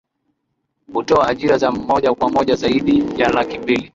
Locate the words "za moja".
1.57-2.13